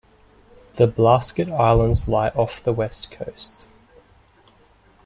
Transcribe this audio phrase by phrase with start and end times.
[0.77, 3.67] The Blasket Islands lie off the west coast.